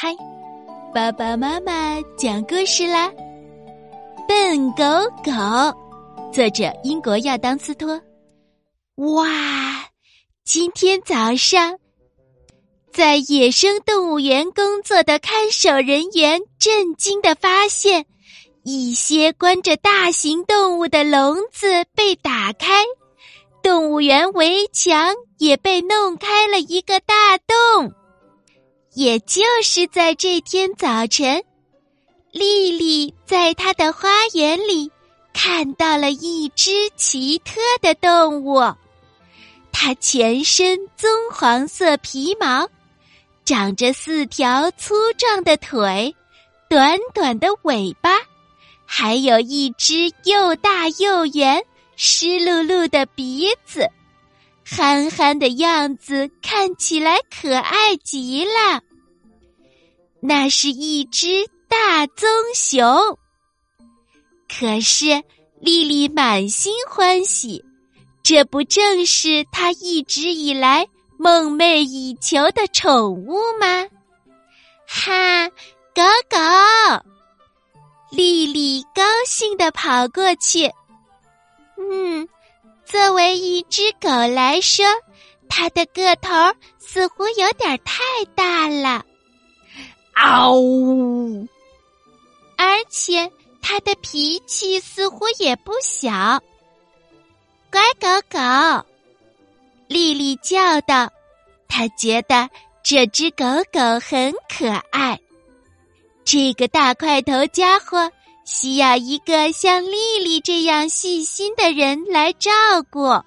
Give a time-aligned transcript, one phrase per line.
[0.00, 0.14] 开，
[0.94, 3.10] 爸爸妈妈讲故事啦。
[4.28, 4.84] 笨狗
[5.24, 5.32] 狗，
[6.32, 8.00] 作者英国亚当斯托。
[8.94, 9.26] 哇，
[10.44, 11.76] 今天早上，
[12.92, 18.06] 在野生动物园工作的看守人员震惊的发现，
[18.62, 22.84] 一些关着大型动物的笼子被打开。
[23.64, 27.92] 动物园围墙也被弄开了一个大洞，
[28.98, 31.44] 也就是在这天早晨，
[32.32, 34.90] 丽丽在她的花园里
[35.32, 38.58] 看到了一只奇特的动物。
[39.70, 42.68] 它全身棕黄色皮毛，
[43.44, 46.12] 长着四条粗壮的腿，
[46.68, 48.10] 短短的尾巴，
[48.84, 51.62] 还有一只又大又圆。
[51.94, 53.88] 湿漉漉的鼻子，
[54.64, 58.82] 憨憨的样子看起来可爱极了。
[60.20, 63.18] 那是一只大棕熊。
[64.48, 65.22] 可是
[65.60, 67.64] 丽丽满心欢喜，
[68.22, 70.86] 这不正是她一直以来
[71.18, 73.86] 梦寐以求的宠物吗？
[74.86, 75.48] 哈，
[75.94, 76.38] 狗狗！
[78.10, 80.70] 丽丽高兴的跑过去。
[81.76, 82.26] 嗯，
[82.86, 84.86] 作为一只狗来说，
[85.48, 86.30] 它的个头
[86.78, 88.02] 似乎有点太
[88.34, 89.04] 大了。
[90.20, 91.46] 嗷呜！
[92.56, 93.30] 而且
[93.62, 96.42] 它的脾气似乎也不小。
[97.70, 98.38] 乖狗狗，
[99.86, 101.10] 丽丽叫道
[101.68, 102.48] ：“她觉得
[102.82, 105.18] 这只狗狗很可爱。”
[106.24, 108.10] 这个大块头家伙。
[108.50, 112.50] 需要一个像丽丽这样细心的人来照
[112.88, 113.22] 顾。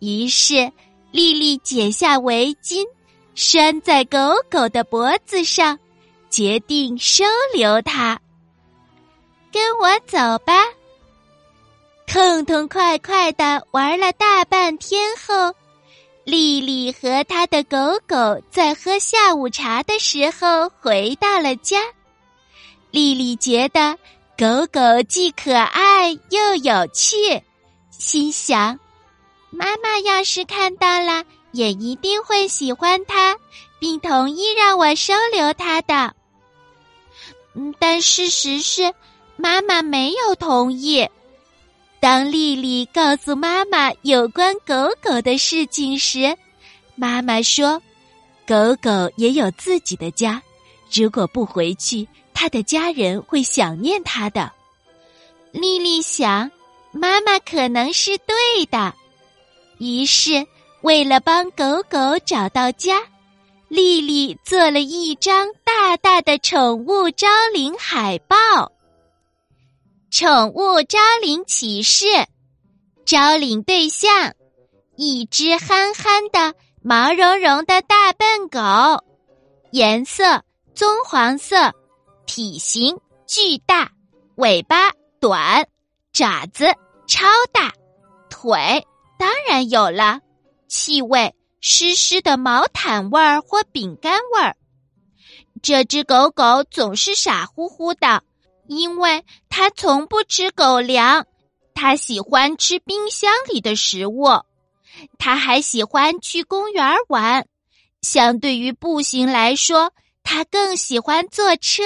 [0.00, 0.72] 于是，
[1.12, 2.84] 丽丽解下围巾，
[3.40, 4.18] 拴在狗
[4.50, 5.78] 狗的脖子上，
[6.28, 8.20] 决定收留它。
[9.52, 10.64] 跟我走吧。
[12.04, 15.54] 痛痛快快的玩了大半天后，
[16.24, 17.78] 丽丽和她的狗
[18.08, 21.78] 狗在喝下午茶的时候回到了家。
[22.90, 23.96] 丽丽觉得
[24.36, 27.40] 狗狗既可爱又有趣，
[27.90, 28.76] 心想：
[29.50, 31.22] 妈妈要是看到了，
[31.52, 33.36] 也一定会喜欢它，
[33.78, 36.14] 并同意让我收留它的。
[37.54, 38.94] 嗯，但事实是，
[39.36, 41.08] 妈妈没有同意。
[42.00, 46.36] 当丽丽告诉妈妈有关狗狗的事情时，
[46.94, 47.82] 妈妈说
[48.46, 50.40] ：“狗狗也有自己的家，
[50.92, 54.52] 如果不回去。”他的家人会想念他的。
[55.50, 56.48] 丽丽想，
[56.92, 58.94] 妈妈可能是对的。
[59.78, 60.46] 于是，
[60.82, 63.02] 为了帮狗狗找到家，
[63.68, 68.36] 丽丽做了一张大大的宠物招领海报。
[70.10, 72.06] 宠物招领启事：
[73.04, 74.32] 招领对象，
[74.96, 79.04] 一只憨憨的、毛茸茸的大笨狗，
[79.72, 80.42] 颜色
[80.74, 81.72] 棕黄色。
[82.24, 83.90] 体型巨大，
[84.36, 85.66] 尾巴短，
[86.12, 86.66] 爪子
[87.06, 87.72] 超大，
[88.28, 88.86] 腿
[89.18, 90.20] 当然有了。
[90.68, 94.56] 气味湿湿的毛毯味儿或饼干味儿。
[95.60, 98.22] 这只狗狗总是傻乎乎的，
[98.68, 101.26] 因为它从不吃狗粮。
[101.74, 104.28] 它喜欢吃冰箱里的食物。
[105.18, 107.46] 它还喜欢去公园玩。
[108.02, 109.92] 相对于步行来说，
[110.22, 111.82] 它更喜欢坐车。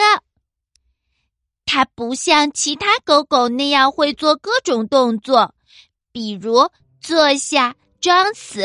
[1.65, 5.55] 它不像其他狗狗那样会做各种动作，
[6.11, 6.69] 比如
[7.01, 8.61] 坐下、装死。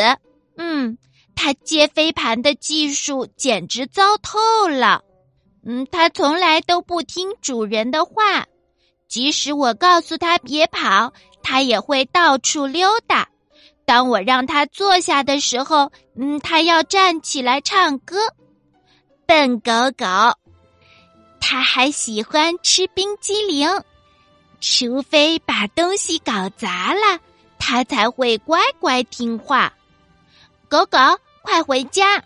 [0.57, 0.97] 嗯，
[1.35, 5.03] 他接飞盘的技术简直糟透了。
[5.65, 8.45] 嗯，他从来都不听主人的话，
[9.07, 13.29] 即使我告诉他别跑，他也会到处溜达。
[13.85, 18.17] 当我让他坐下的时候，嗯，他要站起来唱歌。
[19.25, 20.05] 笨狗狗。
[21.39, 23.69] 他还喜欢吃冰激凌，
[24.59, 27.19] 除非把东西搞砸了，
[27.59, 29.73] 他才会乖乖听话。
[30.69, 30.97] 狗狗，
[31.41, 32.23] 快回家！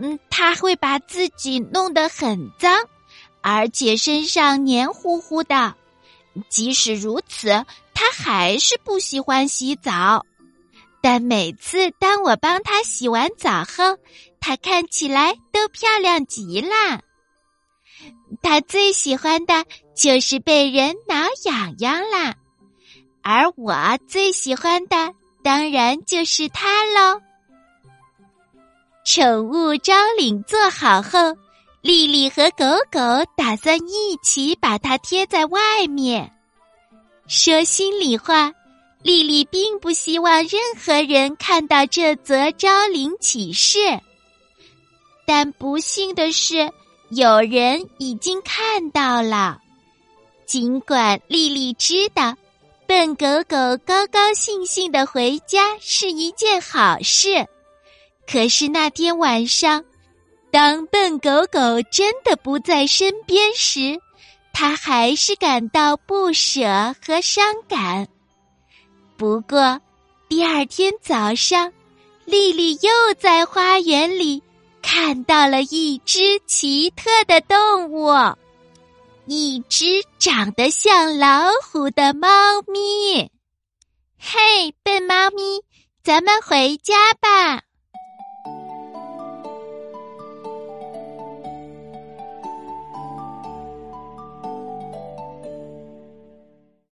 [0.00, 2.84] 嗯，他会把自己弄得很脏，
[3.40, 5.74] 而且身上黏糊糊的。
[6.48, 7.48] 即使如此，
[7.94, 10.24] 他还是不喜欢洗澡。
[11.00, 13.98] 但每次当我帮他洗完澡后，
[14.40, 17.00] 它看起来都漂亮极了。
[18.42, 19.64] 他最喜欢的
[19.96, 22.36] 就是被人挠痒痒啦，
[23.30, 23.74] 而我
[24.06, 25.12] 最喜欢的
[25.44, 27.20] 当然就是他喽。
[29.04, 31.36] 宠物招领做好后，
[31.82, 32.98] 丽丽和狗狗
[33.36, 36.32] 打算一起把它贴在外面。
[37.26, 38.50] 说心里话，
[39.02, 43.78] 丽丽并不希望任何人看到这则招领启事。
[45.26, 46.72] 但不幸的是，
[47.10, 49.58] 有人已经看到了。
[50.46, 52.34] 尽管丽丽知道，
[52.88, 57.46] 笨狗狗高高兴兴的回家是一件好事，
[58.26, 59.84] 可是那天晚上，
[60.50, 64.00] 当笨狗狗真的不在身边时，
[64.54, 66.64] 他还是感到不舍
[67.04, 68.08] 和伤感。
[69.18, 69.78] 不过，
[70.26, 71.70] 第二天早上，
[72.24, 74.42] 丽丽又在花园里
[74.80, 78.08] 看到了一只奇特的动物。
[79.30, 79.84] 一只
[80.18, 82.28] 长得像老虎的猫
[82.66, 83.30] 咪，
[84.18, 85.60] 嘿，笨猫咪，
[86.02, 87.67] 咱们回家吧。